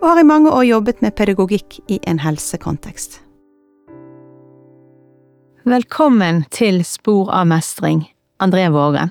[0.00, 3.20] og har i mange år jobbet med pedagogikk i en helsekontekst.
[5.66, 8.04] Velkommen til Spor av mestring,
[8.42, 9.10] André Vågen.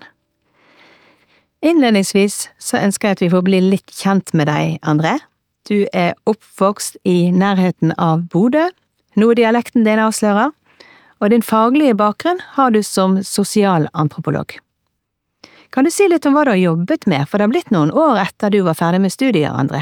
[1.65, 5.17] Innledningsvis så ønsker jeg at vi får bli litt kjent med deg, André.
[5.65, 8.67] Du er oppvokst i nærheten av Bodø,
[9.17, 10.53] noe dialekten din avslører,
[11.23, 14.59] og din faglige bakgrunn har du som sosialantropolog.
[15.73, 17.91] Kan du si litt om hva du har jobbet med, for det har blitt noen
[17.91, 19.81] år etter du var ferdig med studier, André?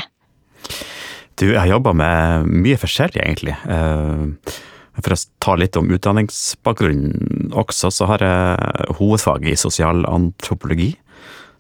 [1.39, 3.55] Du, jeg jobba med mye forskjellig, egentlig.
[3.65, 4.53] Eh,
[4.99, 10.91] for å ta litt om utdanningsbakgrunnen også, så har jeg hovedfag i sosialantropologi,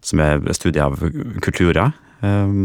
[0.05, 1.01] som er studie av
[1.45, 1.93] kulturer.
[2.21, 2.57] Eh,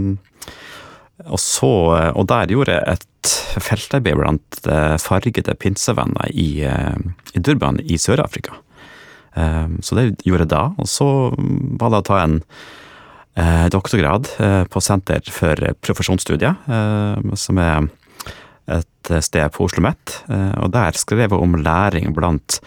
[1.26, 1.72] og, så,
[2.12, 4.58] og der gjorde jeg et feltarbeid blant
[5.02, 8.60] fargede pinsevenner i, i Durban i Sør-Afrika.
[9.34, 10.66] Eh, så det gjorde jeg da.
[10.78, 11.08] Og så
[11.80, 12.87] var det å ta en Eh,
[13.70, 17.88] doktorgrad eh, på Senter for profesjonsstudier, eh, som er
[18.68, 20.16] et sted på Oslo OsloMet.
[20.60, 22.58] Og der skrev jeg om læring blant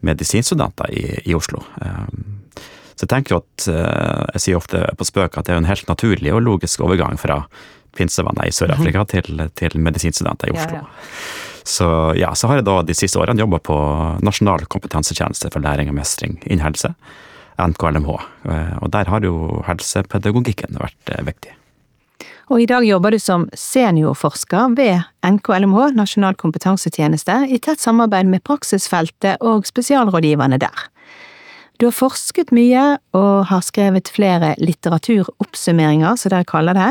[0.00, 1.60] medisinstudenter i, i Oslo.
[2.96, 5.84] Så jeg tenker jo at Jeg sier ofte på spøk at det er en helt
[5.84, 7.42] naturlig og logisk overgang fra
[7.92, 9.10] pinsevenner i Sør-Afrika mhm.
[9.12, 10.80] til, til medisinstudenter i Oslo.
[10.80, 11.50] Ja, ja.
[11.70, 13.76] Så ja, så har jeg da de siste årene jobba på
[14.24, 16.94] Nasjonal kompetansetjeneste for læring og mestring innen helse.
[17.68, 18.20] NKLMH.
[18.50, 21.56] Eh, og der har jo helsepedagogikken vært eh, viktig.
[22.50, 28.42] Og i dag jobber du som seniorforsker ved NKLMH, Nasjonal kompetansetjeneste, i tett samarbeid med
[28.46, 30.88] praksisfeltet og spesialrådgiverne der.
[31.78, 36.90] Du har forsket mye og har skrevet flere litteraturoppsummeringer, som dere kaller det.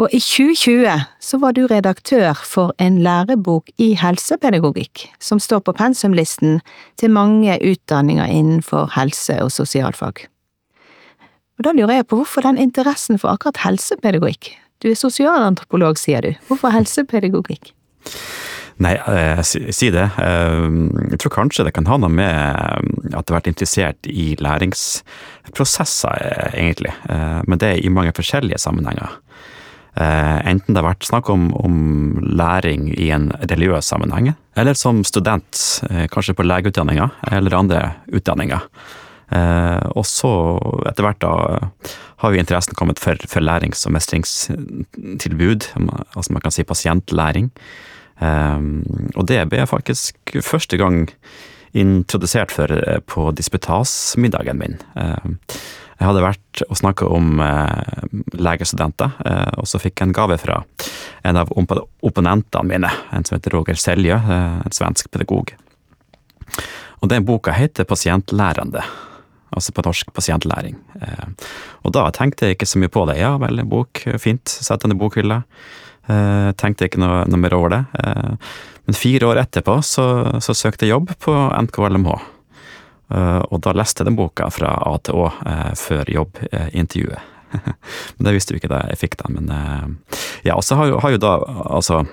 [0.00, 5.74] Og i 2020 så var du redaktør for en lærebok i helsepedagogikk, som står på
[5.76, 6.60] pensumlisten
[7.00, 10.24] til mange utdanninger innenfor helse- og sosialfag.
[11.58, 14.54] Og da lurer jeg på hvorfor den interessen for akkurat helsepedagogikk?
[14.82, 16.32] Du er sosialantropolog, sier du.
[16.48, 17.74] Hvorfor helsepedagogikk?
[18.82, 20.08] Nei, eh, si det.
[20.18, 20.68] Eh,
[21.12, 26.16] jeg tror kanskje det kan ha noe med at jeg har vært interessert i læringsprosesser,
[26.18, 26.94] eh, egentlig.
[27.46, 29.20] Men det er i mange forskjellige sammenhenger.
[29.92, 31.76] Eh, enten det har vært snakk om, om,
[32.24, 35.58] læring i en religiøs sammenheng, eller som student,
[35.90, 38.64] eh, kanskje på legeutdanninga eller andre utdanninger.
[39.36, 40.32] Eh, og så,
[40.88, 41.92] etter hvert, da
[42.24, 45.68] har jo interessen kommet for, for lærings- og mestringstilbud,
[46.16, 47.50] altså man kan si pasientlæring.
[48.22, 51.08] Og det ble jeg faktisk første gang
[51.74, 52.70] introdusert for
[53.10, 54.76] på disputasmiddagen min.
[56.02, 60.34] Jeg hadde vært og snakka om eh, legestudenter, eh, og så fikk jeg en gave
[60.42, 60.56] fra
[61.22, 65.54] en av opponentene mine, en som heter Roger Seljø, eh, en svensk pedagog.
[66.98, 68.82] Og den boka heter Pasientlærende,
[69.54, 70.74] altså på norsk pasientlæring.
[70.98, 71.46] Eh,
[71.86, 73.20] og da tenkte jeg ikke så mye på det.
[73.22, 75.44] Ja vel, bok, fint, sett den i bokhylla.
[76.10, 77.82] Eh, tenkte ikke noe, noe, mer over det.
[78.02, 78.52] Eh,
[78.90, 80.06] men fire år etterpå så,
[80.42, 82.18] så søkte jeg jobb på NKLMH.
[83.12, 87.30] Eh, og da leste jeg den boka fra A til Å eh, før jobbintervjuet.
[88.16, 89.38] men det visste jo ikke da jeg fikk den.
[89.38, 90.18] Men eh,
[90.48, 91.36] ja, og så har, har, jo da
[91.68, 92.04] altså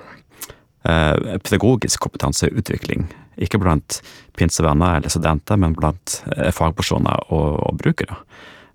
[0.79, 3.09] pedagogisk kompetanseutvikling,
[3.43, 3.97] ikke blant
[4.39, 6.21] pinsevenner eller studenter, men blant
[6.55, 8.15] fagpersoner og, og brukere.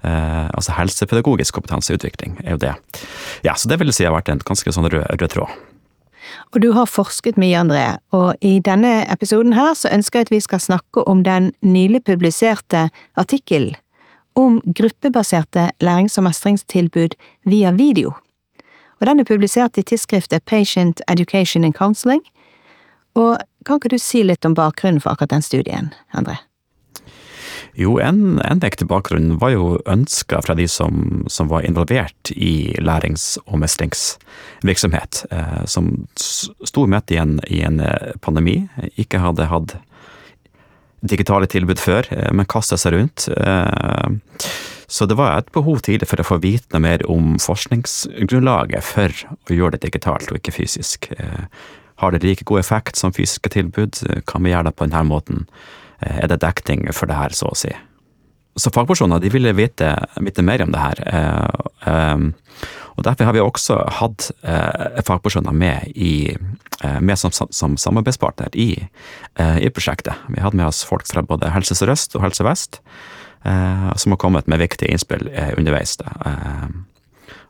[0.05, 2.75] Eh, altså helsepedagogisk kompetanseutvikling er jo det.
[3.47, 5.55] Ja, så det vil si har vært en ganske sånn rød, rød tråd.
[6.53, 10.35] Og du har forsket mye, André, og i denne episoden her så ønsker jeg at
[10.35, 13.75] vi skal snakke om den nylig publiserte artikkelen
[14.35, 17.15] om gruppebaserte lærings- og mestringstilbud
[17.47, 18.13] via video.
[19.01, 22.23] Og den er publisert i tidsskriftet Patient Education and Counseling.
[23.15, 26.41] Og kan ikke du si litt om bakgrunnen for akkurat den studien, André?
[27.75, 32.77] Jo, en, en viktig bakgrunn var jo ønska fra de som, som var involvert i
[32.79, 38.61] lærings- og mestringsvirksomhet, eh, som sto midt i i en eh, pandemi,
[38.95, 39.75] ikke hadde hatt
[41.05, 43.29] digitale tilbud før, eh, men kastet seg rundt.
[43.29, 44.49] Eh,
[44.87, 49.25] så det var et behov tidlig for å få vite noe mer om forskningsgrunnlaget for
[49.49, 51.11] å gjøre det digitalt og ikke fysisk.
[51.19, 51.47] Eh,
[52.03, 54.03] har det like god effekt som fysiske tilbud?
[54.27, 55.47] Kan vi gjøre det på denne måten?
[56.05, 57.73] Eh, er det dekning for det her, så å si.
[58.61, 59.91] Så fagpersoner de ville vite,
[60.23, 61.05] vite mer om det her.
[61.11, 62.27] Eh, eh,
[62.95, 64.29] og Derfor har vi også hatt
[65.03, 66.37] fagpersoner med i
[67.03, 68.69] med som, som samarbeidspartner i,
[69.35, 70.15] i, prosjektet.
[70.31, 72.79] Vi hadde med oss folk fra både Helse Sør-Øst og Helse Vest,
[73.43, 75.27] som har kommet med viktige innspill
[75.59, 75.97] underveis.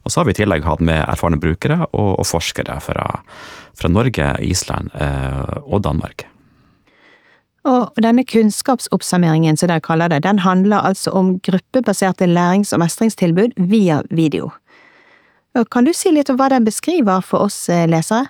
[0.00, 3.10] Og så har vi i tillegg hatt med erfarne brukere og, og forskere fra,
[3.76, 6.24] fra, Norge, Island og Danmark.
[7.64, 13.56] Og denne kunnskapsoppsummeringen, som dere kaller det, den handler altså om gruppebaserte lærings- og mestringstilbud
[13.56, 14.50] via video.
[15.70, 18.26] Kan du si litt om hva den beskriver for oss eh, lesere?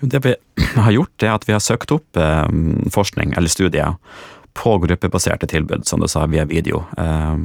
[0.00, 0.32] Det vi
[0.86, 2.48] har gjort, er at vi har søkt opp eh,
[2.92, 3.94] forskning eller studier
[4.56, 6.82] på gruppebaserte tilbud, som du sa, via video.
[6.98, 7.36] Eh,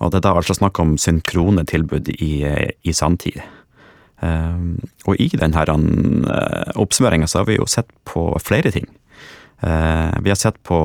[0.00, 2.32] og det er da altså snakk om synkrone tilbud i,
[2.82, 3.42] i sanntid.
[4.24, 8.86] og i denne uh, oppsummeringa så har vi jo sett på flere ting.
[9.64, 10.78] Vi har sett på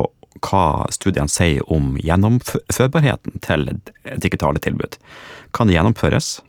[0.45, 3.65] hva studiene sier om gjennomførbarheten til
[4.21, 4.95] digitale tilbud.
[5.55, 6.39] Kan det gjennomføres?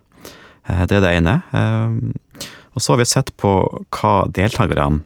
[0.68, 1.40] Eh, det er det ene.
[1.56, 3.54] Eh, og så har vi sett på
[3.96, 5.02] hva deltakerne,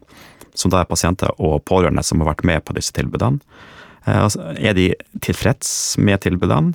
[0.55, 3.41] som da er pasienter og pårørende som har vært med på disse tilbudene,
[4.05, 4.93] eh, altså, er de
[5.25, 6.75] tilfreds med tilbudene?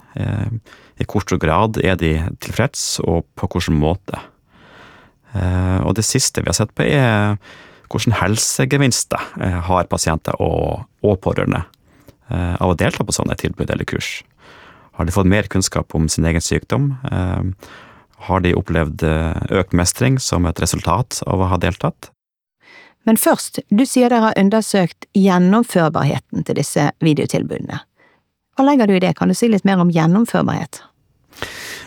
[0.99, 4.19] I hvor stor grad er de tilfreds, og på hvilken måte?
[5.85, 7.37] Og det siste vi har sett på, er
[7.89, 11.63] hvilke helsegevinster har pasienter og, og pårørende
[12.29, 14.19] av å delta på sånne tilbud eller kurs.
[14.99, 16.91] Har de fått mer kunnskap om sin egen sykdom?
[18.19, 22.11] har de opplevd eh, økt mestring som et resultat av å ha deltatt.
[23.07, 27.79] Men først, du sier dere har undersøkt gjennomførbarheten til disse videotilbudene.
[28.59, 30.81] Hva legger du i det, kan du si litt mer om gjennomførbarhet?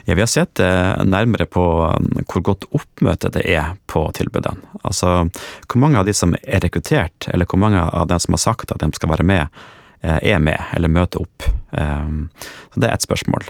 [0.04, 4.58] Ja, Vi har sett eh, nærmere på um, hvor godt oppmøte det er på tilbudene.
[4.82, 5.28] Altså
[5.68, 8.74] hvor mange av de som er rekruttert, eller hvor mange av dem som har sagt
[8.74, 9.62] at de skal være med,
[10.02, 11.46] eh, er med eller møter opp.
[11.72, 13.46] Det er ett spørsmål.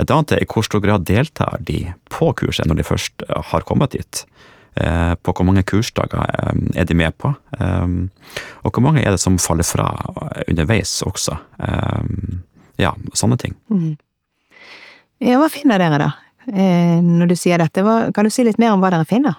[0.00, 3.42] Et annet er i hvor stor grad deltar de på kurset når de først eh,
[3.52, 4.24] har kommet dit.
[4.76, 9.22] Eh, på hvor mange kursdager eh, er de med på, og hvor mange er det
[9.22, 9.88] som faller fra
[10.44, 11.38] underveis også.
[12.76, 13.54] Ja, sånne ting.
[13.72, 13.94] Mm.
[15.24, 16.10] Ja, hva finner dere da,
[17.00, 17.82] når du sier dette?
[18.12, 19.38] Kan du si litt mer om hva dere finner?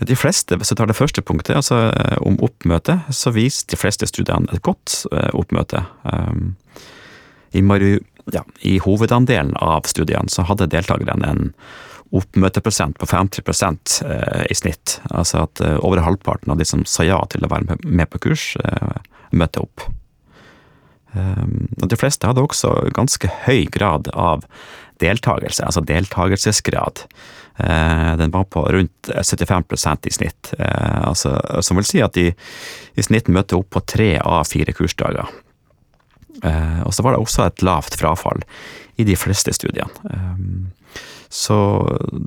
[0.00, 1.90] De fleste, Hvis du tar det første punktet, altså
[2.24, 5.02] om oppmøte, så viser de fleste studiene et godt
[5.36, 5.82] oppmøte.
[7.52, 7.64] I
[8.32, 11.48] ja, I hovedandelen av studiene så hadde deltakerne en
[12.10, 14.98] oppmøteprosent på 50 eh, i snitt.
[15.10, 18.18] Altså at eh, over halvparten av de som sa ja til å være med på
[18.26, 18.96] kurs, eh,
[19.30, 19.86] møtte opp.
[21.14, 24.44] Og de fleste hadde også ganske høy grad av
[25.00, 27.04] deltakelse, altså deltakelsesgrad.
[28.20, 31.34] Den var på rundt 75% i snitt, altså,
[31.64, 35.26] som vil si at de i snitt møtte opp på tre av fire kursdager.
[36.40, 38.44] Og så var det også et lavt frafall
[39.00, 39.90] i de fleste studiene.
[41.28, 41.56] Så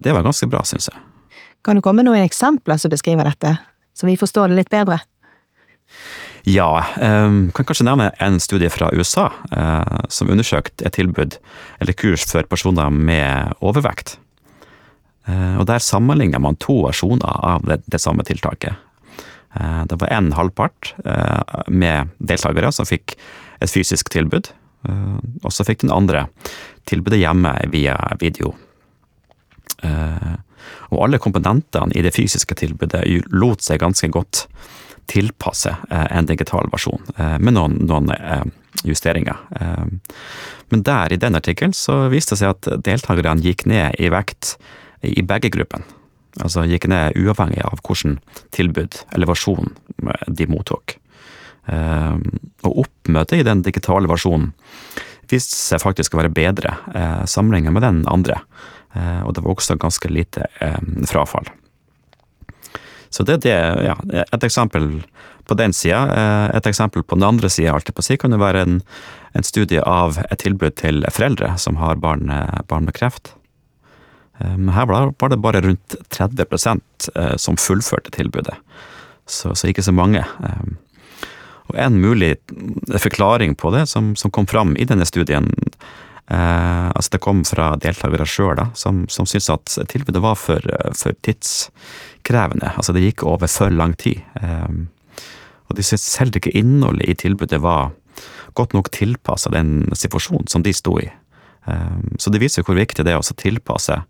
[0.02, 1.00] det var ganske bra, syns jeg.
[1.64, 3.56] Kan du komme med noen eksempler som beskriver dette,
[3.96, 5.00] så vi forstår det litt bedre?
[6.44, 11.38] Ja, um, kan kanskje nevne en studie fra USA uh, som undersøkte et tilbud
[11.80, 14.18] eller kurs for personer med overvekt.
[15.28, 18.76] Uh, og Der sammenligna man to versjoner av det, det samme tiltaket.
[19.56, 20.96] Uh, det var en halvpart
[21.72, 23.16] med deltakere som fikk
[23.64, 24.52] et fysisk tilbud.
[24.88, 26.28] Eh, og så fikk den andre
[26.90, 28.54] tilbudet hjemme via video.
[29.84, 30.34] Eh,
[30.94, 33.04] og alle komponentene i det fysiske tilbudet
[33.34, 34.46] lot seg ganske godt
[35.12, 38.12] tilpasse eh, en digital versjon, med noen, noen
[38.84, 39.38] justeringer.
[40.72, 44.56] Men der, i den artikkelen, så viste det seg at deltakerne gikk ned i vekt
[45.04, 45.86] i begge gruppene.
[46.42, 49.74] Altså gikk ned uavhengig av hvilket tilbud eller versjon
[50.28, 50.98] de mottok.
[51.66, 52.16] Eh,
[52.68, 54.52] og oppmøtet i den digitale versjonen
[55.32, 58.42] viste seg faktisk å være bedre eh, sammenlignet med den andre.
[58.94, 60.50] Eh, og det var også ganske lite
[61.10, 61.48] frafall.
[63.14, 65.04] Så det er ja, et eksempel
[65.46, 66.02] på den sida.
[66.56, 68.80] Et eksempel på den andre sida, si, kan jo være en,
[69.38, 72.32] en, studie av et tilbud til foreldre som har barn,
[72.70, 73.36] barn med kreft.
[74.42, 78.56] Her var det bare rundt 30% som fullførte tilbudet,
[79.30, 80.24] så, så ikke så mange.
[81.72, 82.36] Og en mulig
[83.00, 85.48] forklaring på det, som, som kom fram i denne studien,
[86.28, 91.16] eh, altså det kom fra deltakere sjøl, som, som syntes at tilbudet var for, for,
[92.24, 92.74] tidskrevende.
[92.76, 94.22] Altså det gikk over for lang tid.
[94.42, 94.70] Eh,
[95.70, 97.92] og de syntes selv ikke innholdet i tilbudet var
[98.54, 101.10] godt nok tilpassa den situasjonen som de sto i.
[101.68, 104.04] Eh, så det viser hvor viktig det er å tilpasse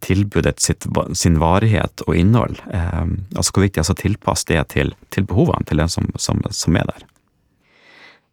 [0.00, 2.58] tilbudet sitt, sin varighet og innhold.
[2.70, 6.10] Eh, altså hvor viktig det er å tilpasse det til, til, behovene til den som,
[6.16, 7.06] som, som, er der.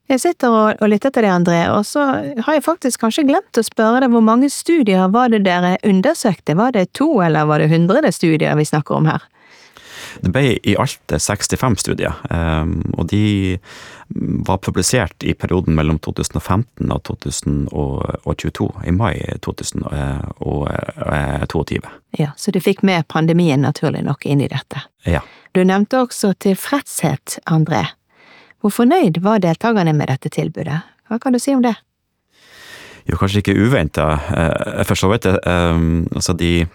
[0.06, 2.04] Jeg sitter og, og lytter til det, André, og så
[2.46, 6.54] har jeg faktisk kanskje glemt å spørre deg hvor mange studier var det dere undersøkte?
[6.60, 9.26] Var det to, eller var det hundre studier vi snakker om her?
[10.22, 13.58] Det ble i alt 65 studier, ehm, og de
[14.48, 21.90] var publisert i perioden mellom 2015 og 2022, i mai 2022.
[22.22, 24.78] Ja, så du fikk med pandemien naturlig nok inn i dette.
[25.04, 25.22] Ja.
[25.52, 27.86] Du nevnte også tilfredshet, André.
[28.66, 30.80] Hvor fornøyd var deltakerne med dette tilbudet?
[31.06, 31.76] Hva kan du si om det?
[33.06, 35.28] Jo, kanskje ikke uventa, eh, for så vidt.
[35.30, 35.78] Eh,
[36.16, 36.66] altså, de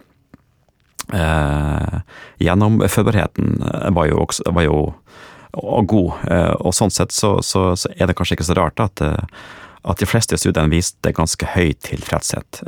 [1.11, 1.97] eh,
[2.38, 3.59] Gjennomførbarheten
[3.90, 4.94] var jo, også, var jo
[5.82, 9.02] god, eh, og sånn sett så, så, så, er det kanskje ikke så rart at,
[9.82, 12.62] at de fleste studiene viste ganske høy tilfredshet.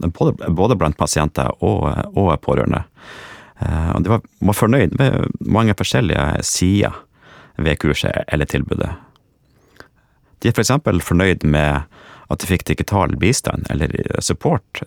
[0.00, 2.86] Både, både, blant pasienter og, og pårørende.
[3.92, 6.96] Og de var, var fornøyd med mange forskjellige sider
[7.56, 8.92] ved kurset eller tilbudet.
[10.40, 11.86] De er for eksempel fornøyd med
[12.26, 14.82] at de fikk digital bistand eller support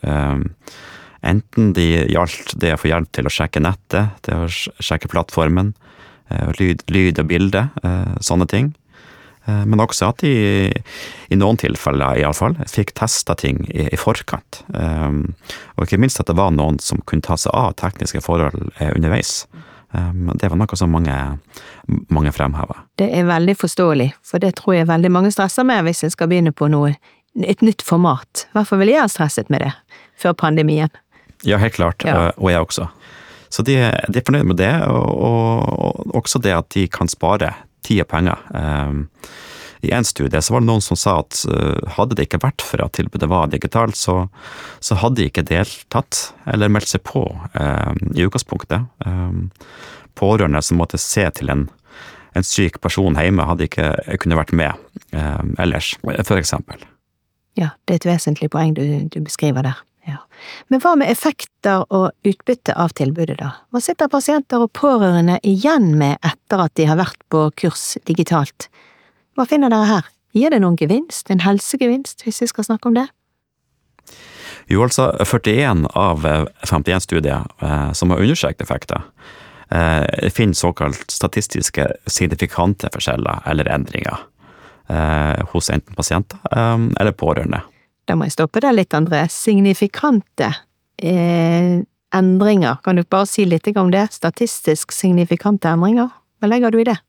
[1.25, 5.73] Enten de gjaldt det å få hjelp til å sjekke nettet, til å sjekke plattformen,
[6.29, 8.73] eh, lyd, lyd og bilde, eh, sånne ting.
[9.47, 10.71] Eh, men også at de,
[11.29, 14.63] i noen tilfeller iallfall, fikk testa ting i, i, forkant.
[14.69, 19.47] Og ikke minst at det var noen som kunne ta seg av tekniske forhold underveis.
[19.89, 21.13] Det var noe som mange,
[22.13, 22.83] mange fremheva.
[23.01, 26.29] Det er veldig forståelig, for det tror jeg veldig mange stresser med hvis en skal
[26.29, 26.93] begynne på noe,
[27.41, 28.45] et nytt format.
[28.49, 29.71] I hvert fall ville jeg ha stresset med det
[30.19, 30.93] før pandemien.
[31.47, 32.03] Ja, helt klart.
[32.05, 32.29] Ja.
[32.37, 32.89] Og jeg også.
[33.49, 33.79] Så de,
[34.09, 37.53] de, er fornøyd med det, og, og, også det at de kan spare
[37.85, 38.41] tid og penger.
[38.53, 39.07] Um,
[39.81, 42.63] I en studie så var det noen som sa at uh, hadde det ikke vært
[42.65, 44.25] for at tilbudet var digitalt, så,
[44.83, 48.87] så hadde de ikke deltatt eller meldt seg på eh, i utgangspunktet.
[49.05, 49.75] Eh,
[50.19, 51.67] pårørende som måtte se til en,
[52.35, 55.13] en syk person hjemme, hadde ikke kunnet vært med
[55.61, 56.81] ellers, for eksempel.
[57.59, 58.83] Ja, det er et vesentlig poeng du,
[59.13, 59.79] du beskriver der.
[60.09, 60.17] Ja.
[60.71, 63.53] Men hva med effekter og utbytte av tilbudet, da?
[63.69, 68.69] Hva sitter pasienter og pårørende igjen med etter at de har vært på kurs digitalt?
[69.39, 70.07] Hva finner dere her?
[70.35, 73.05] Gir det noen gevinst, en helsegevinst, hvis vi skal snakke om det?
[74.67, 76.27] Jo, altså 41 av
[76.67, 79.05] 51 eh, studier eh, som har undersøkt effekter,
[79.71, 84.19] eh, finner såkalt statistiske signifikante forskjeller eller endringer
[84.91, 87.63] eh, hos enten pasienter eller pårørende.
[88.11, 89.23] Da må jeg stoppe deg litt, André.
[89.31, 90.51] Signifikante
[90.99, 91.79] eh,
[92.11, 94.09] endringer, kan du bare si litt om det?
[94.19, 96.11] Statistisk signifikante endringer?
[96.43, 96.99] Hva legger du i det?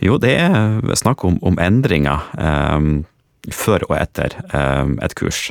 [0.00, 3.04] Jo, det er snakk om, om endringer um,
[3.52, 5.50] før og etter um, et kurs,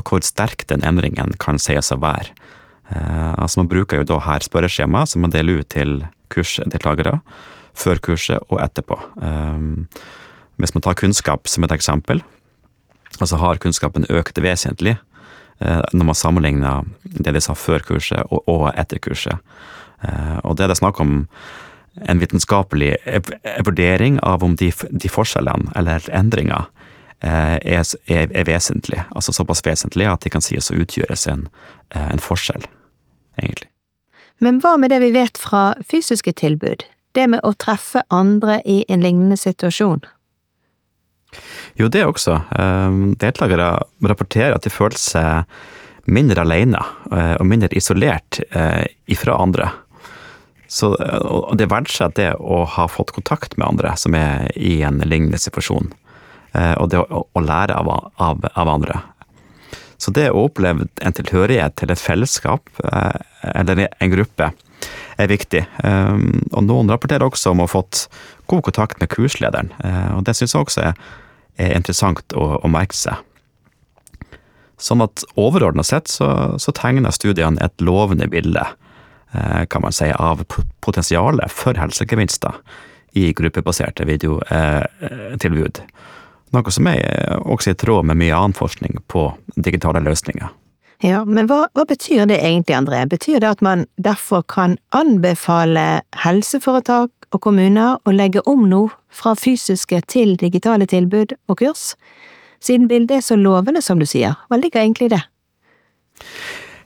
[0.00, 2.32] og hvor sterk den endringen kan sies å være.
[2.90, 6.00] Uh, altså Man bruker jo da her spørreskjema som man deler ut til
[6.32, 7.18] kursdeltakere,
[7.76, 8.96] før kurset og etterpå.
[9.20, 9.86] Um,
[10.60, 12.24] hvis man tar kunnskap som et eksempel,
[13.20, 14.94] Altså har kunnskapen økt vesentlig
[15.60, 19.40] uh, når man sammenligner det de sa før kurset og etter kurset.
[20.00, 21.26] Uh, og det er det snakk om
[21.94, 22.96] en vitenskapelig
[23.66, 26.68] vurdering av om de, de forskjellene, eller endringer,
[27.20, 29.04] eh, er, er, er vesentlige.
[29.10, 31.48] Altså såpass vesentlige at de kan sies å utgjøres en,
[31.94, 32.64] en forskjell,
[33.40, 33.68] egentlig.
[34.40, 36.86] Men hva med det vi vet fra fysiske tilbud?
[37.12, 40.00] Det med å treffe andre i en lignende situasjon?
[41.78, 42.38] Jo, det også.
[43.20, 43.68] Deltakere
[44.02, 45.44] rapporterer at de føler seg
[46.10, 46.80] mindre alene
[47.12, 49.68] eh, og mindre isolert eh, ifra andre.
[50.70, 50.92] Så
[51.58, 55.90] det verdsetter det å ha fått kontakt med andre som er i en lignende situasjon,
[56.54, 57.90] eh, og det å, å lære av,
[58.22, 59.00] av, av, andre.
[60.00, 62.70] Så det å oppleve en tilhørighet til et fellesskap,
[63.42, 64.52] eller en gruppe,
[65.20, 65.60] er viktig.
[65.84, 68.06] Ehm, og noen rapporterer også om å ha fått
[68.48, 69.68] god kontakt med kurslederen,
[70.14, 70.94] og det syns jeg også er
[71.60, 73.20] er interessant å, å merke seg.
[74.80, 78.89] Sånn at overordna sett så, så, tegner studiene et lovende bilde, eh,
[79.70, 80.42] kan man si, av
[80.82, 82.56] potensialet for helsegevinster
[83.12, 85.78] i gruppebaserte videotilbud.
[85.78, 86.06] Eh,
[86.50, 90.48] Noe som er også i tråd med mye annen forskning på digitale løsninger.
[91.06, 93.04] Ja, men hva, hva, betyr det egentlig, André?
[93.08, 99.36] Betyr det at man derfor kan anbefale helseforetak og kommuner å legge om noe fra
[99.38, 101.94] fysiske til digitale tilbud og kurs?
[102.60, 105.22] Siden bildet er så lovende som du sier, hva ligger egentlig i det?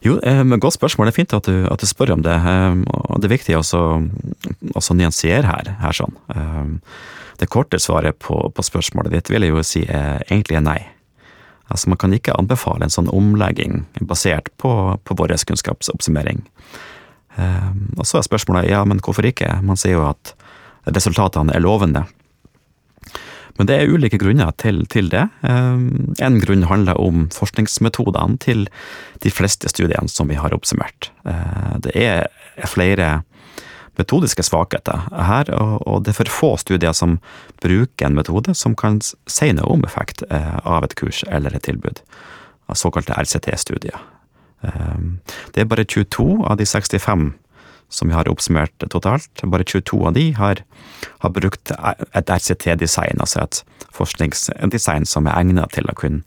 [0.04, 1.08] Jo, eh, godt spørsmål.
[1.08, 2.34] Det er fint at du, at du spør om det.
[2.34, 6.16] Eh, og det er viktig å nyansere her, her sånn.
[6.34, 6.74] Eh,
[7.40, 10.80] det korte svaret på, på spørsmålet ditt vil jeg jo si er, egentlig er nei.
[11.72, 14.70] Altså, man kan ikke anbefale en sånn omlegging basert på,
[15.00, 16.44] på vår kunnskapsoppsummering.
[17.40, 19.48] Ehm, og så er spørsmålet ja, men hvorfor ikke?
[19.64, 20.34] Man sier jo at
[20.84, 22.04] resultatene er lovende.
[23.58, 25.28] Men det er ulike grunner til, til det.
[25.46, 28.66] En grunn handler om forskningsmetodene til
[29.22, 31.12] de fleste studiene som vi har oppsummert.
[31.84, 32.26] Det er
[32.66, 33.22] flere
[33.94, 37.20] metodiske svakheter her, og det er for få studier som
[37.62, 38.98] bruker en metode som kan
[39.30, 42.02] si noe om effekt av et kurs eller et tilbud.
[42.74, 44.02] Såkalte RCT-studier.
[45.54, 47.30] Det er bare 22 av de 65
[47.94, 49.30] som vi har oppsummert totalt.
[49.42, 50.62] Bare 22 av de har,
[51.22, 53.60] har brukt et RCT-design, altså et
[53.94, 56.24] forskningsdesign som er egnet til å kunne,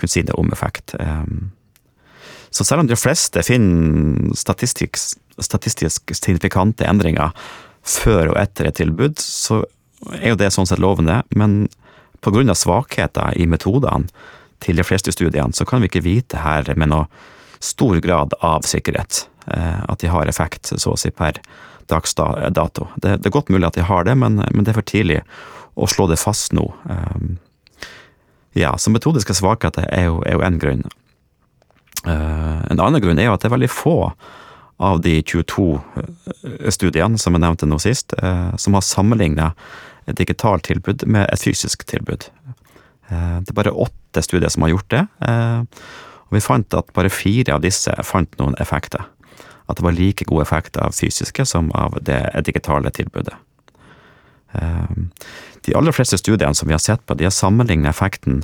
[0.00, 0.96] kunne si det om effekt.
[1.00, 1.50] Ehm,
[2.52, 7.32] så selv om de fleste finner statistisk, statistisk signifikante endringer
[7.82, 9.62] før og etter et tilbud, så
[10.18, 11.66] er jo det sånn sett lovende, men
[12.22, 14.08] av svakheter i metodene
[14.62, 17.08] til de fleste studiene, så kan vi ikke vite her med noe
[17.62, 19.28] stor grad av sikkerhet.
[19.46, 21.40] Eh, at de har effekt, så å si, per
[21.90, 22.86] dags dato.
[22.96, 25.20] Det, er godt mulig at de har det, men, det er for tidlig
[25.74, 26.68] å slå det fast nå.
[26.90, 27.86] Eh,
[28.62, 30.84] ja, så metodiske svakheter er jo, er en grunn.
[32.06, 33.96] Eh, en annen grunn er jo at det er veldig få
[34.82, 35.78] av de 22
[36.74, 38.16] studiene som jeg nevnte nå sist,
[38.58, 39.52] som har sammenligna
[40.10, 42.26] et digitalt tilbud med et fysisk tilbud.
[43.06, 45.04] Det er bare åtte studier som har gjort det,
[46.36, 49.04] vi fant at bare fire av disse fant noen effekter
[49.72, 53.34] at det var like gode effekter av fysiske som av det digitale tilbudet.
[54.52, 55.10] Ehm,
[55.64, 58.42] de aller fleste studiene som vi har sett på, de har sammenlignet effekten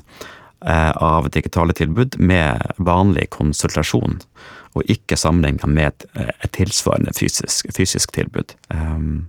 [0.65, 4.21] eh, av digitale tilbud med vanlig konsultasjon,
[4.77, 8.55] og ikke sammenlignet med et tilsvarende fysisk, fysisk tilbud.
[8.75, 9.27] Ehm,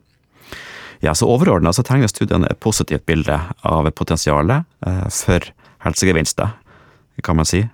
[1.00, 5.52] ja, så Overordna tegner studiene et positivt bilde av potensialet eh, for
[5.84, 6.56] helsegevinster,
[7.24, 7.66] kan man si.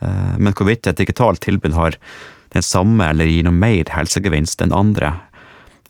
[0.00, 1.96] Eh, men hvorvidt et digitalt tilbud har
[2.54, 5.14] den samme eller gir noe mer helsegevinst enn andre,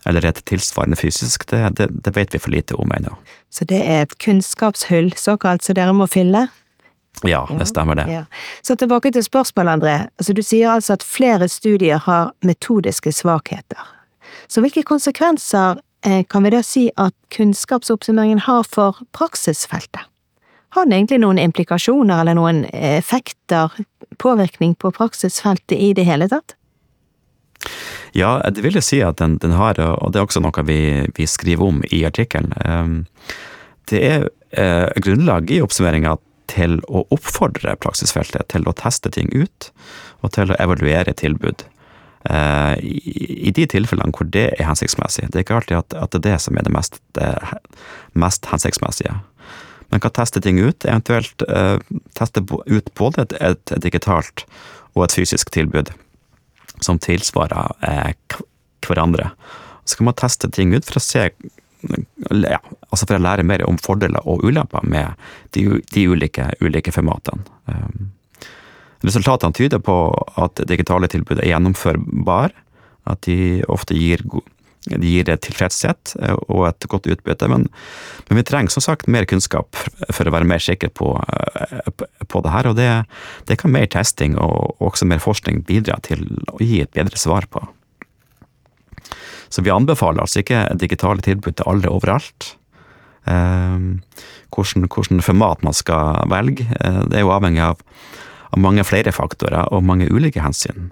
[0.05, 3.13] eller et tilsvarende fysisk, det, det, det vet vi for lite om ennå.
[3.53, 6.47] Så det er et kunnskapshull, såkalt, som dere må fylle?
[7.27, 8.07] Ja, det stemmer det.
[8.09, 8.23] Ja.
[8.61, 9.95] Så tilbake til spørsmålet, André.
[10.17, 13.89] Altså, du sier altså at flere studier har metodiske svakheter.
[14.47, 20.07] Så hvilke konsekvenser eh, kan vi da si at kunnskapsoppsummeringen har for praksisfeltet?
[20.75, 23.73] Har den egentlig noen implikasjoner eller noen effekter,
[24.21, 26.55] påvirkning på praksisfeltet i det hele tatt?
[28.15, 30.81] Ja, det vil jeg si at den, den har, og det er også noe vi,
[31.15, 32.51] vi skriver om i artikkelen.
[32.65, 32.97] Ehm,
[33.91, 36.17] det er eh, grunnlag i oppsummeringa
[36.51, 39.69] til å oppfordre praksisfeltet til å teste ting ut,
[40.21, 41.63] og til å evaluere tilbud.
[42.29, 45.29] Eh, I de tilfellene hvor det er hensiktsmessig.
[45.31, 47.31] Det er ikke alltid at det er det som er det mest, det
[48.13, 49.15] mest hensiktsmessige.
[49.91, 51.77] Man kan teste ting ut, eventuelt eh,
[52.17, 54.45] teste ut både et, et, digitalt
[54.95, 55.91] og et fysisk tilbud
[56.81, 58.37] som tilsvarer eh,
[58.87, 59.33] hverandre.
[59.85, 61.27] Så kan man teste ting ut for å se
[61.81, 65.17] ja, altså for å lære mer om fordeler og ulemper med
[65.55, 67.41] de, de ulike, ulike, formatene.
[67.65, 68.11] Um,
[69.01, 69.95] resultatene tyder på
[70.37, 72.53] at digitale tilbud er gjennomførbare,
[73.09, 74.45] at de ofte gir god
[74.89, 77.67] det gir tilfredshet eh, og et godt utbytte, men,
[78.27, 79.77] men, vi trenger som sagt mer kunnskap
[80.09, 81.91] for å være mer sikre på, eh,
[82.25, 82.71] på det her.
[82.71, 82.87] Og det,
[83.49, 87.45] det, kan mer testing og også mer forskning bidra til å gi et bedre svar
[87.53, 87.61] på.
[89.51, 92.55] Så vi anbefaler altså ikke digitale tilbud til alle overalt.
[93.29, 93.77] Eh,
[94.51, 97.85] hvordan, format man skal velge, det er jo avhengig av,
[98.49, 100.89] av mange flere faktorer og mange ulike hensyn.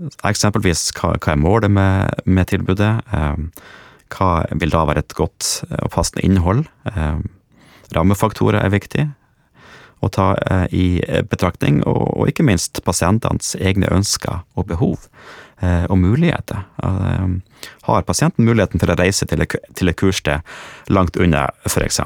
[0.00, 2.92] Eksempelvis hva, hva er målet med, med, tilbudet?
[3.16, 3.50] Ehm,
[4.14, 6.64] hva vil da være et godt og passende innhold?
[6.94, 7.26] Ehm,
[7.94, 9.08] rammefaktorer er viktig
[10.00, 10.86] å ta eh, i
[11.28, 15.04] betraktning, og, og ikke minst pasientenes egne ønsker og behov
[15.60, 16.64] eh, og muligheter.
[16.86, 17.42] Ehm,
[17.84, 20.40] har pasienten muligheten til å reise til et, til kurssted
[20.88, 22.00] langt unna, f.eks.?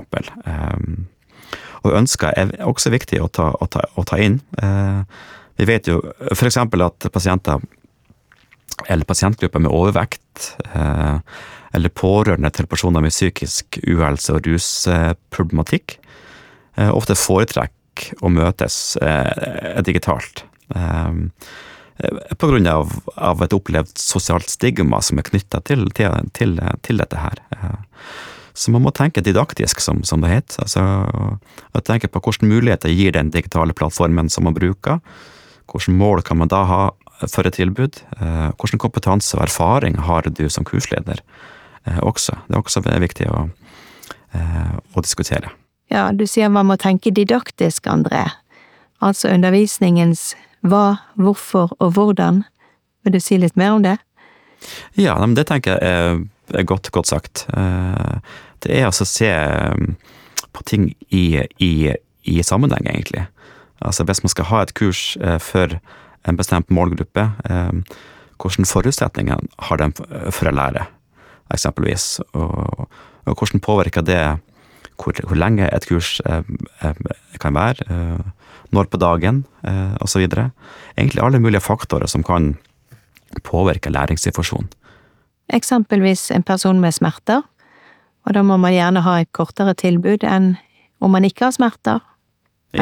[1.84, 4.38] Og ønsker er også viktig å ta, å ta, å ta inn.
[5.60, 5.98] Vi vet jo
[6.32, 6.56] f.eks.
[6.56, 7.60] at pasienter
[8.86, 11.18] eller pasientgrupper med overvekt, eh,
[11.74, 15.98] eller pårørende til personer med psykisk uhelse og rusproblematikk,
[16.76, 20.44] eh, ofte foretrekker å møtes eh, digitalt.
[20.74, 27.20] På grunn av, av, et opplevd sosialt stigma som er knytta til, til, til, dette
[27.20, 27.38] her.
[28.54, 30.64] Så man må tenke didaktisk, som, som det heter.
[30.64, 34.98] Altså, tenke på hvilke muligheter gir den digitale plattformen som man bruker.
[35.70, 36.82] Hvilke mål kan man da ha
[37.22, 38.00] for et tilbud.
[38.20, 41.20] Eh, hvilken kompetanse og erfaring har du som kursleder
[41.86, 42.38] eh, også?
[42.48, 43.48] Det er også viktig å,
[44.34, 45.52] eh, å diskutere.
[45.92, 48.26] Ja, du sier man må tenke didaktisk, André.
[49.04, 50.32] Altså undervisningens
[50.64, 52.44] hva, hvorfor og hvordan.
[53.04, 53.98] Vil du si litt mer om det?
[54.96, 56.24] Ja, det tenker jeg
[56.56, 57.44] er godt, godt sagt.
[58.64, 59.28] Det er altså å se
[60.56, 61.92] på ting i, i,
[62.24, 63.26] i sammenheng, egentlig.
[63.84, 65.02] Altså Hvis man skal ha et kurs
[65.44, 65.76] for
[66.24, 67.26] en bestemt målgruppe,
[68.40, 69.88] hvilke forutsetninger har de
[70.32, 70.86] for å lære,
[71.54, 72.06] eksempelvis?
[72.32, 72.88] Og,
[73.24, 74.22] og hvordan påvirker det
[75.00, 76.16] hvor, hvor lenge et kurs
[77.42, 77.86] kan være?
[78.74, 80.24] når på dagen, eh, osv.
[80.96, 82.54] Egentlig alle mulige faktorer som kan
[83.46, 84.68] påvirke læringssituasjonen.
[85.52, 87.42] Eksempelvis en person med smerter,
[88.24, 90.54] og da må man gjerne ha et kortere tilbud enn
[91.04, 92.00] om man ikke har smerter.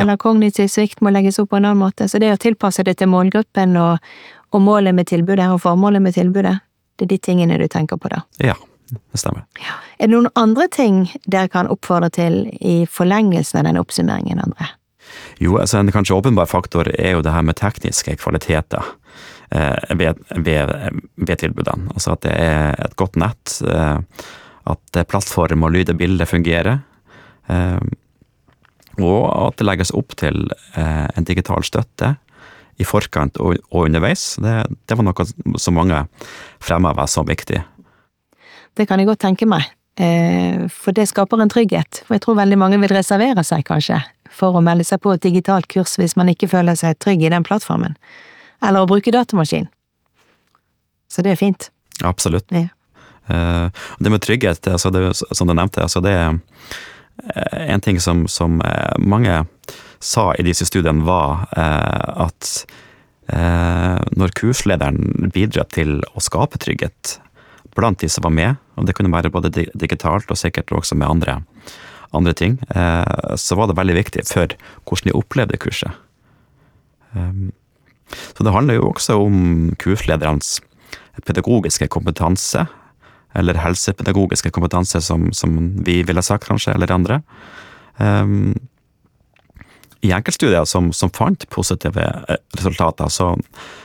[0.00, 2.08] Eller kognitiv svikt må legges opp på en annen måte.
[2.08, 4.12] Så det å tilpasse det til målgruppen og,
[4.52, 6.58] og målet med tilbudet og formålet med tilbudet,
[6.96, 8.22] det er de tingene du tenker på da?
[8.42, 8.56] Ja,
[8.92, 9.44] det stemmer.
[9.60, 9.78] Ja.
[9.98, 14.72] Er det noen andre ting dere kan oppfordre til i forlengelsen av den oppsummeringen, André?
[15.42, 18.84] Jo, altså en kanskje åpenbar faktor er jo det her med tekniske kvaliteter
[19.50, 20.72] eh, ved, ved,
[21.16, 21.90] ved, tilbudene.
[21.94, 23.98] Altså at det er et godt nett, eh,
[24.72, 26.80] at plattform og lyd og bilde fungerer.
[27.50, 27.80] Eh,
[29.00, 30.44] og at det legges opp til
[30.76, 32.14] eh, en digital støtte
[32.80, 34.36] i forkant og, underveis.
[34.42, 34.56] Det,
[34.88, 36.04] det, var noe som mange
[36.62, 37.62] fremheva som viktig.
[38.76, 39.68] Det kan jeg godt tenke meg.
[40.00, 42.02] Eh, for det skaper en trygghet.
[42.06, 44.00] For jeg tror veldig mange vil reservere seg, kanskje,
[44.32, 47.32] for å melde seg på et digitalt kurs hvis man ikke føler seg trygg i
[47.32, 47.96] den plattformen.
[48.64, 49.68] Eller å bruke datamaskin.
[51.12, 51.68] Så det er fint.
[52.06, 52.48] Absolutt.
[52.54, 52.70] Ja.
[53.30, 53.68] Uh,
[54.02, 56.40] det med trygghet, altså det, som du nevnte, altså det er
[57.52, 58.60] en ting som, som
[58.98, 59.34] mange
[60.02, 62.68] sa i disse studiene, var uh, at
[64.12, 67.14] når kurslederen bidrar til å skape trygghet
[67.76, 71.08] blant de som var med, og det kunne være både digitalt og sikkert også med
[71.08, 71.38] andre,
[72.12, 74.52] andre ting, eh, så var det veldig viktig for
[74.84, 75.96] hvordan de opplevde kurset.
[77.16, 77.52] Ehm,
[78.36, 80.60] så det handler jo også om kurslederens
[81.26, 82.66] pedagogiske kompetanse,
[83.34, 87.22] eller helsepedagogiske kompetanse, som, som vi ville sagt, kanskje, eller andre.
[87.96, 88.52] Um,
[90.02, 93.36] I enkeltstudier som, som, fant positive eh, resultater, så,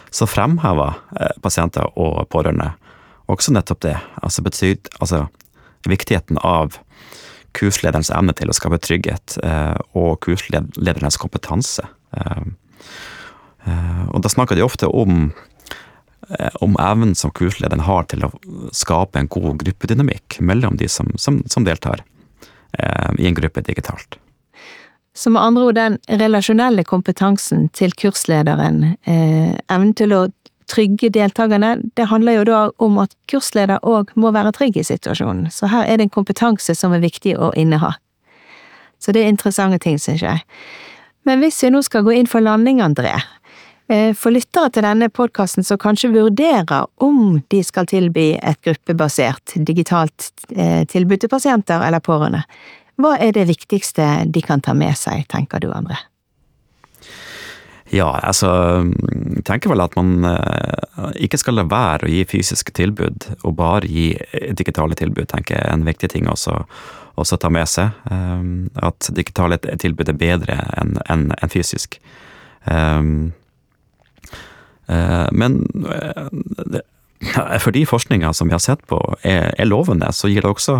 [0.10, 2.74] så fremheva eh, pasienter og pårørende
[3.28, 3.96] også nettopp det.
[4.24, 5.26] Altså, betyd, altså
[5.88, 6.80] viktigheten av
[7.58, 11.86] kurslederens evne til å skape trygghet, eh, og kurslederens kompetanse.
[12.16, 12.48] Eh,
[13.68, 15.32] eh, og da snakker de ofte om,
[16.62, 18.32] om evnen som kurslederen har til å
[18.76, 22.04] skape en god gruppedynamikk mellom de som, som, som deltar
[23.18, 24.18] i en gruppe digitalt.
[25.16, 30.26] Så med andre ord den relasjonelle kompetansen til kurslederen, evnen til å
[30.68, 35.48] trygge deltakerne, det handler jo da om at kursleder òg må være trygg i situasjonen,
[35.54, 37.94] så her er det en kompetanse som er viktig å inneha.
[39.00, 40.44] Så det er interessante ting, synes jeg.
[41.28, 43.26] Men hvis vi nå skal gå inn for landing, André, eh,
[43.88, 50.32] for lyttere til denne podkasten som kanskje vurderer om de skal tilby et gruppebasert digitalt
[50.52, 52.44] eh, tilbud til pasienter eller pårørende,
[52.98, 56.00] hva er det viktigste de kan ta med seg, tenker du, André?
[57.94, 58.50] Ja, altså
[59.48, 63.88] tenker vel at man uh, ikke skal la være å gi fysiske tilbud, og bare
[63.88, 64.10] gi
[64.58, 66.58] digitale tilbud, tenker jeg er en viktig ting også,
[67.16, 67.96] også ta med seg.
[68.84, 72.02] At digitale tilbud er bedre enn en, en fysisk.
[75.36, 76.30] Men uh,
[76.64, 76.80] det,
[77.60, 80.78] fordi forskninga som vi har sett på er, er, lovende, så gir det også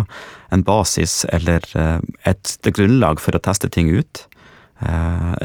[0.54, 4.22] en basis eller et, et grunnlag for å teste ting ut.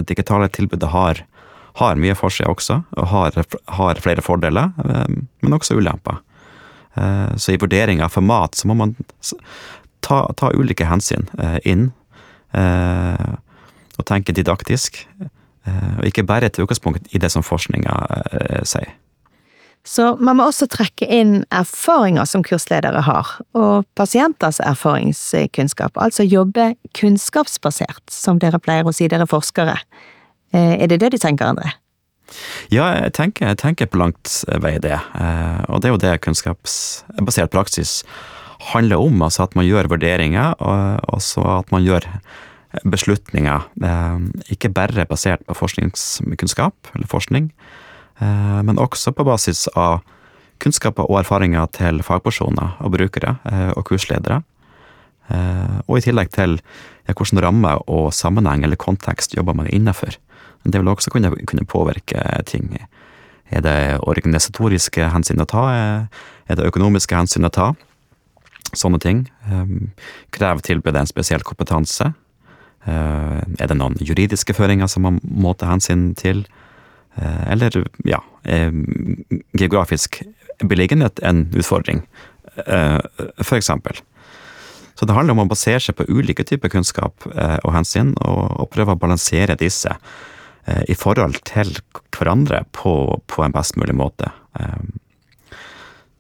[0.08, 1.26] digitale tilbudet har
[1.74, 3.38] har mye for seg også, og har,
[3.78, 6.20] har flere fordeler, eh, men også ulemper.
[6.94, 8.96] Eh, så i vurderinga for mat så må man
[10.06, 11.92] ta, ta ulike hensyn eh, inn,
[12.54, 15.00] og tenke didaktisk.
[15.64, 17.94] Og ikke bare til utgangspunkt i det som forskninga
[18.68, 18.92] sier.
[19.84, 26.70] Så man må også trekke inn erfaringer som kursledere har, og pasienters erfaringskunnskap, altså jobbe
[26.96, 29.76] kunnskapsbasert, som dere pleier å si, dere forskere.
[30.56, 31.74] Eh, er det det du tenker, André?
[32.72, 34.32] Ja, jeg tenker, jeg tenker på langt
[34.64, 34.96] vei det.
[34.96, 38.02] Eh, og det er jo det kunnskapsbasert praksis
[38.72, 39.20] handler om.
[39.26, 42.08] Altså at man gjør vurderinger, og så at man gjør
[42.82, 43.68] beslutninger.
[43.84, 44.20] Eh,
[44.56, 47.52] ikke bare basert på forskningskunnskap, eller forskning,
[48.24, 50.04] men også på basis av
[50.62, 53.34] kunnskaper og erfaringer til fagpersoner og brukere
[53.74, 54.38] og kursledere.
[55.90, 56.60] Og i tillegg til
[57.10, 60.14] hvordan ramme og sammenheng eller kontekst jobber man innenfor.
[60.64, 62.78] Det vil også kunne, kunne påvirke ting.
[63.52, 65.64] Er det organisatoriske hensyn å ta?
[66.48, 67.74] Er det økonomiske hensyn å ta?
[68.74, 69.26] Sånne ting.
[70.34, 72.14] Krever tilbudet en spesiell kompetanse?
[72.86, 76.44] Ehm, er det noen juridiske føringer som man må ta hensyn til?
[77.16, 78.20] Ehm, eller, ja,
[79.56, 80.22] geografisk
[80.60, 82.04] beliggenhet en utfordring
[82.54, 83.98] for eksempel.
[84.94, 88.94] Så det handler om å basere seg på ulike typer kunnskap og hensyn, og, prøve
[88.94, 89.96] å balansere disse
[90.86, 91.72] i forhold til
[92.14, 92.94] hverandre på,
[93.26, 94.30] på en best mulig måte.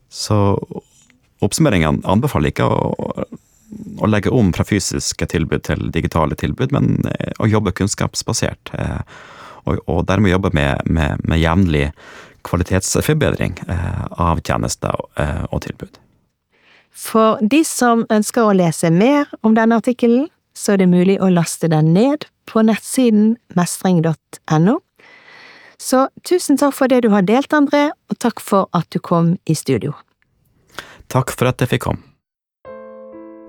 [0.10, 0.39] Så
[1.43, 3.28] oppsummeringen anbefaler ikke å,
[3.99, 6.99] å legge om fra fysiske tilbud til digitale tilbud, men
[7.39, 8.73] å jobbe kunnskapsbasert
[9.63, 11.89] og, og dermed jobbe med, med, med jevnlig
[12.43, 15.99] kvalitetsforbedring eh, av tjenester eh, og tilbud.
[16.93, 21.31] For de som ønsker å lese mer om denne artikkelen, så er det mulig å
[21.33, 24.77] laste den ned på nettsiden mestring.no.
[25.81, 29.33] Så tusen takk for det du har delt, André, og takk for at du kom
[29.49, 29.95] i studio.
[31.12, 32.12] Takk for at jeg fikk komme.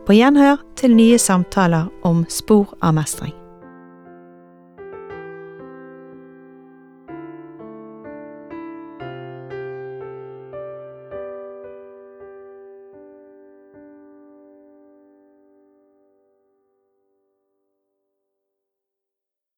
[0.04, 3.32] På gjenhør til nye samtaler om spor av mestring.